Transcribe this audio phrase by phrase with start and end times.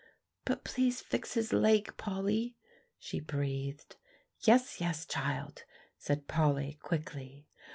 [0.45, 2.55] "But please fix his leg, Polly,"
[2.97, 3.97] she breathed.
[4.39, 5.63] "Yes, yes, child,"
[5.99, 7.45] said Polly quickly.